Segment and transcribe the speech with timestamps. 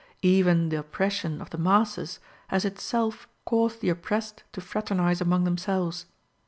[0.23, 2.17] Even the oppression of the masses
[2.47, 6.07] has itself caused the oppressed to fraternize among themselves.